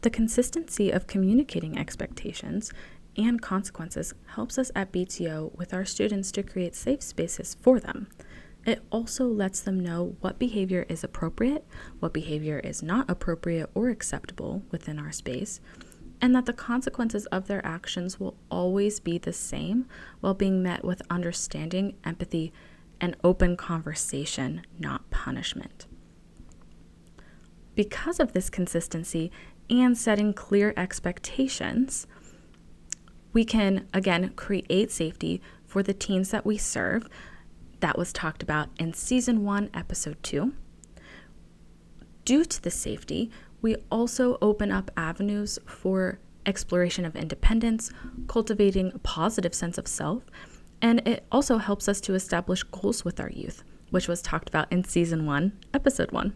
The 0.03 0.09
consistency 0.09 0.91
of 0.91 1.07
communicating 1.07 1.77
expectations 1.77 2.73
and 3.15 3.41
consequences 3.41 4.13
helps 4.35 4.57
us 4.57 4.69
at 4.75 4.91
BTO 4.91 5.55
with 5.55 5.73
our 5.73 5.85
students 5.85 6.29
to 6.33 6.43
create 6.43 6.75
safe 6.75 7.01
spaces 7.01 7.55
for 7.61 7.79
them. 7.79 8.07
It 8.65 8.83
also 8.91 9.25
lets 9.25 9.61
them 9.61 9.79
know 9.79 10.17
what 10.19 10.39
behavior 10.39 10.85
is 10.89 11.05
appropriate, 11.05 11.65
what 12.01 12.11
behavior 12.11 12.59
is 12.59 12.83
not 12.83 13.09
appropriate 13.09 13.69
or 13.73 13.87
acceptable 13.87 14.63
within 14.71 14.99
our 14.99 15.13
space, 15.13 15.61
and 16.19 16.35
that 16.35 16.47
the 16.47 16.53
consequences 16.53 17.25
of 17.27 17.47
their 17.47 17.65
actions 17.65 18.19
will 18.19 18.35
always 18.51 18.99
be 18.99 19.17
the 19.17 19.31
same 19.31 19.85
while 20.19 20.33
being 20.33 20.61
met 20.61 20.83
with 20.83 21.01
understanding, 21.09 21.95
empathy, 22.03 22.51
and 22.99 23.15
open 23.23 23.55
conversation, 23.55 24.63
not 24.77 25.09
punishment. 25.11 25.87
Because 27.75 28.19
of 28.19 28.33
this 28.33 28.51
consistency 28.51 29.31
and 29.81 29.97
setting 29.97 30.33
clear 30.33 30.73
expectations, 30.77 32.07
we 33.31 33.43
can 33.45 33.87
again 33.93 34.29
create 34.35 34.91
safety 34.91 35.41
for 35.65 35.81
the 35.81 35.93
teens 35.93 36.29
that 36.31 36.45
we 36.45 36.57
serve 36.57 37.07
that 37.79 37.97
was 37.97 38.13
talked 38.13 38.41
about 38.41 38.69
in 38.79 38.93
season 38.93 39.43
one, 39.43 39.69
episode 39.73 40.21
two. 40.23 40.53
Due 42.23 42.45
to 42.45 42.61
the 42.61 42.71
safety, 42.71 43.29
we 43.61 43.75
also 43.91 44.37
open 44.41 44.71
up 44.71 44.91
avenues 44.95 45.59
for 45.65 46.19
exploration 46.45 47.05
of 47.05 47.15
independence, 47.15 47.91
cultivating 48.27 48.91
a 48.93 48.99
positive 48.99 49.53
sense 49.53 49.77
of 49.77 49.87
self, 49.87 50.23
and 50.81 51.05
it 51.07 51.25
also 51.31 51.57
helps 51.57 51.87
us 51.87 51.99
to 52.01 52.13
establish 52.13 52.63
goals 52.63 53.03
with 53.03 53.19
our 53.19 53.29
youth, 53.29 53.63
which 53.89 54.07
was 54.07 54.21
talked 54.21 54.47
about 54.47 54.71
in 54.71 54.83
season 54.83 55.25
one, 55.25 55.53
episode 55.73 56.11
one. 56.11 56.33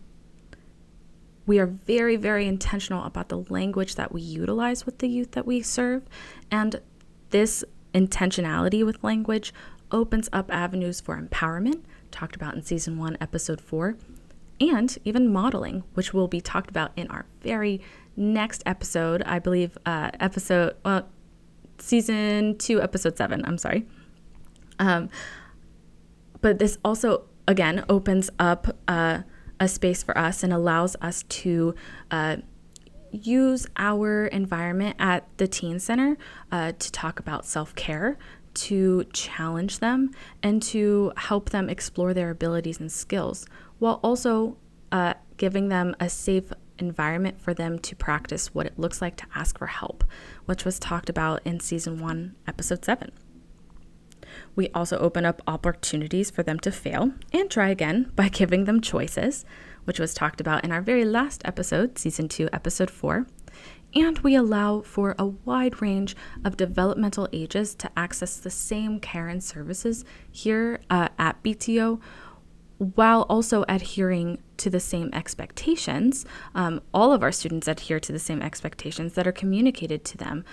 We 1.48 1.60
are 1.60 1.66
very, 1.66 2.18
very 2.18 2.46
intentional 2.46 3.04
about 3.06 3.30
the 3.30 3.40
language 3.50 3.96
that 3.96 4.12
we 4.12 4.22
utilize 4.22 4.86
with 4.86 5.00
the 5.00 5.08
youth 5.08 5.32
that 5.32 5.48
we 5.48 5.62
serve, 5.62 6.04
and 6.52 6.82
this 7.30 7.64
intentionality 7.94 8.86
with 8.86 9.04
language 9.04 9.54
opens 9.90 10.28
up 10.34 10.52
avenues 10.52 11.00
for 11.00 11.20
empowerment, 11.20 11.84
talked 12.12 12.36
about 12.36 12.54
in 12.54 12.62
season 12.62 12.98
one, 12.98 13.18
episode 13.22 13.62
four, 13.62 13.98
and 14.60 14.98
even 15.06 15.32
modeling, 15.32 15.84
which 15.94 16.14
will 16.14 16.28
be 16.28 16.42
talked 16.42 16.70
about 16.70 16.92
in 16.98 17.08
our 17.08 17.26
very 17.42 17.82
next 18.18 18.62
episode. 18.66 19.24
I 19.24 19.40
believe 19.40 19.78
uh, 19.86 20.12
episode, 20.20 20.76
well, 20.84 21.08
season 21.80 22.58
two, 22.58 22.82
episode 22.82 23.18
seven. 23.18 23.46
I'm 23.46 23.58
sorry. 23.58 23.88
Um, 24.80 25.10
but 26.42 26.60
this 26.60 26.78
also, 26.84 27.24
again, 27.48 27.86
opens 27.88 28.30
up 28.38 28.76
uh, 28.88 29.22
a 29.60 29.68
space 29.68 30.04
for 30.04 30.18
us 30.18 30.44
and 30.44 30.54
allows 30.54 30.96
us 31.02 31.24
to 31.24 31.76
uh, 32.12 32.38
use 33.12 33.68
our 33.78 34.28
environment 34.28 34.96
at 35.00 35.28
the 35.38 35.48
Teen 35.48 35.80
Center 35.80 36.18
uh, 36.52 36.74
to 36.74 36.92
talk 36.92 37.20
about 37.20 37.46
self 37.46 37.76
care, 37.76 38.18
to 38.56 39.06
challenge 39.14 39.80
them, 39.80 40.12
and 40.44 40.62
to 40.64 41.12
help 41.18 41.50
them 41.50 41.70
explore 41.70 42.14
their 42.14 42.30
abilities 42.30 42.80
and 42.80 42.92
skills, 42.92 43.46
while 43.80 44.00
also 44.04 44.58
uh, 44.92 45.14
giving 45.38 45.70
them 45.70 45.96
a 46.00 46.10
safe 46.10 46.52
environment 46.80 47.42
for 47.42 47.54
them 47.54 47.80
to 47.80 47.96
practice 47.96 48.54
what 48.54 48.66
it 48.66 48.78
looks 48.78 49.02
like 49.02 49.16
to 49.18 49.26
ask 49.36 49.58
for 49.58 49.68
help, 49.68 50.04
which 50.46 50.64
was 50.64 50.80
talked 50.80 51.10
about 51.10 51.42
in 51.46 51.60
season 51.60 52.00
one, 52.00 52.36
episode 52.48 52.86
seven. 52.86 53.12
We 54.58 54.70
also 54.74 54.98
open 54.98 55.24
up 55.24 55.44
opportunities 55.46 56.32
for 56.32 56.42
them 56.42 56.60
to 56.62 56.72
fail 56.72 57.12
and 57.32 57.50
try 57.50 57.70
again 57.70 58.12
by 58.16 58.28
giving 58.42 58.66
them 58.66 58.82
choices, 58.82 59.46
which 59.86 60.00
was 60.00 60.16
talked 60.16 60.42
about 60.42 60.66
in 60.66 60.72
our 60.72 60.82
very 60.82 61.06
last 61.06 61.44
episode, 61.46 62.00
season 62.00 62.28
two, 62.28 62.50
episode 62.52 62.90
four. 62.90 63.28
And 63.94 64.18
we 64.20 64.34
allow 64.34 64.82
for 64.82 65.16
a 65.20 65.28
wide 65.28 65.80
range 65.80 66.16
of 66.44 66.58
developmental 66.58 67.30
ages 67.32 67.76
to 67.76 67.92
access 67.96 68.38
the 68.38 68.50
same 68.50 69.00
care 69.00 69.28
and 69.28 69.44
services 69.44 70.04
here 70.32 70.82
uh, 70.90 71.10
at 71.20 71.42
BTO 71.44 72.02
while 72.80 73.24
also 73.24 73.64
adhering 73.68 74.42
to 74.58 74.70
the 74.70 74.80
same 74.80 75.10
expectations. 75.14 76.26
Um, 76.54 76.82
all 76.94 77.12
of 77.12 77.24
our 77.24 77.32
students 77.32 77.68
adhere 77.68 78.00
to 78.00 78.12
the 78.12 78.20
same 78.20 78.42
expectations 78.42 79.14
that 79.14 79.28
are 79.28 79.32
communicated 79.32 80.04
to 80.06 80.18
them 80.18 80.46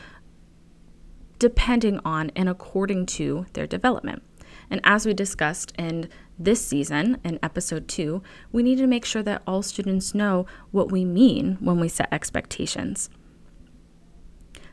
depending 1.44 2.00
on 2.06 2.30
and 2.34 2.48
according 2.48 3.04
to 3.04 3.44
their 3.52 3.66
development. 3.66 4.22
And 4.70 4.80
as 4.82 5.04
we 5.04 5.12
discussed 5.12 5.74
in 5.78 6.08
this 6.38 6.64
season, 6.64 7.18
in 7.22 7.38
episode 7.42 7.86
two, 7.86 8.22
we 8.50 8.62
need 8.62 8.78
to 8.78 8.86
make 8.86 9.04
sure 9.04 9.22
that 9.24 9.42
all 9.46 9.60
students 9.60 10.14
know 10.14 10.46
what 10.70 10.90
we 10.90 11.04
mean 11.04 11.58
when 11.60 11.78
we 11.78 11.88
set 11.90 12.08
expectations. 12.10 13.10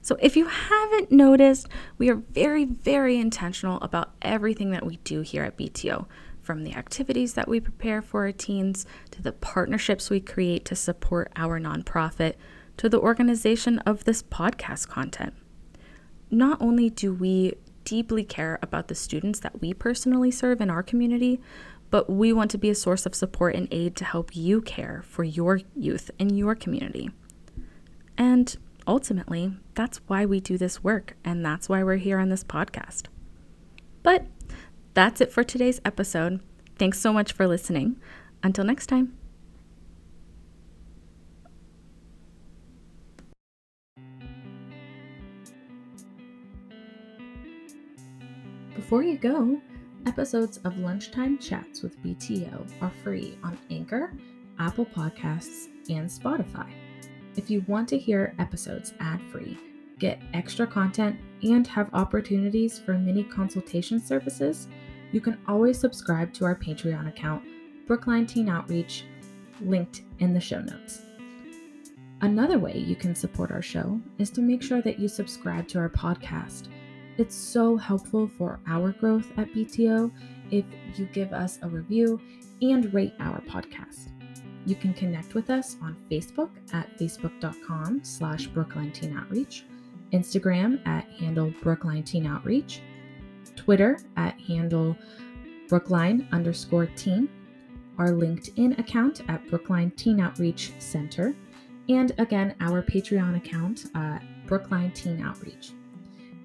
So, 0.02 0.16
if 0.22 0.38
you 0.38 0.46
haven't 0.46 1.12
noticed, 1.12 1.68
we 1.98 2.10
are 2.10 2.16
very, 2.16 2.64
very 2.64 3.18
intentional 3.18 3.78
about 3.82 4.14
everything 4.22 4.72
that 4.72 4.86
we 4.86 4.96
do 5.04 5.20
here 5.20 5.44
at 5.44 5.58
BTO 5.58 6.06
from 6.42 6.64
the 6.64 6.74
activities 6.74 7.34
that 7.34 7.50
we 7.50 7.60
prepare 7.60 8.02
for 8.02 8.22
our 8.22 8.32
teens 8.32 8.86
to 9.12 9.22
the 9.22 9.34
partnerships 9.34 10.10
we 10.10 10.22
create 10.22 10.64
to 10.64 10.76
support 10.78 11.34
our 11.36 11.60
nonprofit 11.60 12.36
to 12.78 12.88
the 12.88 13.02
organization 13.02 13.80
of 13.80 14.06
this 14.06 14.24
podcast 14.24 14.88
content. 14.88 15.34
Not 16.32 16.62
only 16.62 16.90
do 16.90 17.14
we 17.14 17.56
deeply 17.84 18.24
care 18.24 18.58
about 18.62 18.88
the 18.88 18.96
students 18.96 19.40
that 19.42 19.62
we 19.62 19.74
personally 19.74 20.32
serve 20.32 20.62
in 20.62 20.70
our 20.70 20.82
community, 20.82 21.42
but 21.90 22.10
we 22.10 22.32
want 22.32 22.50
to 22.52 22.58
be 22.58 22.70
a 22.70 22.76
source 22.76 23.06
of 23.06 23.14
support 23.14 23.54
and 23.54 23.68
aid 23.70 23.96
to 23.98 24.06
help 24.06 24.36
you 24.36 24.62
care 24.62 25.04
for 25.06 25.24
your 25.24 25.60
youth 25.76 26.10
in 26.18 26.30
your 26.36 26.56
community. 26.56 27.12
And 28.18 28.56
ultimately, 28.88 29.54
that's 29.76 30.00
why 30.08 30.26
we 30.26 30.40
do 30.40 30.58
this 30.58 30.84
work, 30.84 31.18
and 31.26 31.46
that's 31.46 31.68
why 31.68 31.84
we're 31.84 31.98
here 31.98 32.18
on 32.18 32.30
this 32.30 32.46
podcast. 32.46 33.08
But 34.04 34.26
that's 34.94 35.22
it 35.22 35.32
for 35.32 35.44
today's 35.44 35.82
episode. 35.84 36.40
Thanks 36.80 37.00
so 37.00 37.12
much 37.12 37.34
for 37.34 37.46
listening. 37.46 38.00
Until 38.42 38.64
next 38.64 38.88
time. 38.88 39.21
Before 48.92 49.04
you 49.04 49.18
go, 49.18 49.58
episodes 50.06 50.58
of 50.66 50.78
Lunchtime 50.78 51.38
Chats 51.38 51.82
with 51.82 51.98
BTO 52.04 52.70
are 52.82 52.92
free 53.06 53.38
on 53.42 53.58
Anchor, 53.70 54.12
Apple 54.60 54.86
Podcasts, 54.86 55.70
and 55.90 56.10
Spotify. 56.10 56.70
If 57.38 57.50
you 57.50 57.64
want 57.70 57.88
to 57.88 57.98
hear 57.98 58.36
episodes 58.38 58.94
ad 59.00 59.22
free, 59.32 59.58
get 59.98 60.22
extra 60.34 60.68
content, 60.68 61.16
and 61.42 61.66
have 61.68 61.90
opportunities 61.94 62.80
for 62.80 62.98
mini 62.98 63.24
consultation 63.24 63.98
services, 63.98 64.68
you 65.14 65.22
can 65.22 65.38
always 65.48 65.80
subscribe 65.80 66.34
to 66.34 66.44
our 66.44 66.58
Patreon 66.58 67.08
account, 67.08 67.46
Brookline 67.88 68.26
Teen 68.26 68.50
Outreach, 68.50 69.06
linked 69.62 70.02
in 70.20 70.34
the 70.34 70.42
show 70.42 70.60
notes. 70.60 71.00
Another 72.20 72.60
way 72.60 72.78
you 72.78 72.98
can 72.98 73.16
support 73.16 73.52
our 73.52 73.62
show 73.62 74.02
is 74.18 74.30
to 74.32 74.42
make 74.42 74.62
sure 74.62 74.82
that 74.82 75.00
you 75.00 75.08
subscribe 75.08 75.66
to 75.70 75.80
our 75.80 75.90
podcast. 75.90 76.68
It's 77.22 77.36
so 77.36 77.78
helpful 77.78 78.28
for 78.36 78.60
our 78.66 78.94
growth 78.94 79.28
at 79.38 79.54
BTO 79.54 80.12
if 80.50 80.66
you 80.96 81.06
give 81.14 81.34
us 81.34 81.60
a 81.62 81.70
review 81.70 82.20
and 82.64 82.92
rate 82.96 83.14
our 83.20 83.40
podcast. 83.42 84.10
You 84.66 84.74
can 84.74 84.96
connect 84.96 85.36
with 85.36 85.52
us 85.52 85.78
on 85.84 85.96
Facebook 86.10 86.50
at 86.74 86.98
facebook.com 86.98 88.04
slash 88.04 88.48
Brookline 88.48 88.92
Teen 88.92 89.16
Outreach 89.16 89.66
Instagram 90.12 90.84
at 90.88 91.08
handle 91.12 91.54
Brookline 91.62 92.02
Teen 92.02 92.26
Outreach, 92.26 92.82
Twitter 93.56 94.00
at 94.18 94.42
handle 94.42 94.98
Brookline 95.70 96.28
underscore 96.32 96.88
teen, 96.88 97.30
our 98.00 98.10
LinkedIn 98.10 98.80
account 98.80 99.22
at 99.30 99.48
Brookline 99.48 99.92
Teen 99.92 100.20
Outreach 100.20 100.72
Center, 100.80 101.36
and 101.88 102.14
again, 102.18 102.56
our 102.62 102.82
Patreon 102.82 103.38
account 103.38 103.86
at 103.94 104.24
Brookline 104.48 104.92
Teen 104.94 105.22
Outreach. 105.22 105.74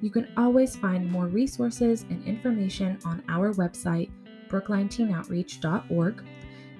You 0.01 0.11
can 0.11 0.29
always 0.37 0.77
find 0.77 1.11
more 1.11 1.27
resources 1.27 2.05
and 2.11 2.23
information 2.25 2.99
on 3.05 3.25
our 3.29 3.53
website, 3.55 4.11
brooklineteenoutreach.org. 4.49 6.25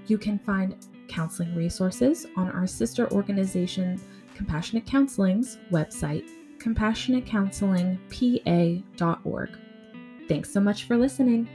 You 0.07 0.19
can 0.19 0.39
find 0.39 0.77
counseling 1.09 1.55
resources 1.55 2.27
on 2.37 2.51
our 2.51 2.67
sister 2.67 3.11
organization, 3.13 4.01
Compassionate 4.35 4.87
Counseling's 4.87 5.59
website, 5.71 6.29
compassionatecounselingpa.org. 6.59 9.59
Thanks 10.29 10.53
so 10.53 10.61
much 10.61 10.85
for 10.85 10.97
listening. 10.97 11.49